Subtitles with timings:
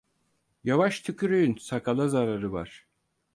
[0.63, 2.87] Yavaş tükürüğün sakala zararı var.